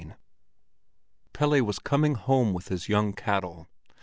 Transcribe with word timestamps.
XIII 0.03 0.15
Pelle 1.31 1.61
was 1.63 1.77
coming 1.77 2.15
home 2.15 2.53
with 2.53 2.69
his 2.69 2.89
young 2.89 3.13
cattle. 3.13 3.67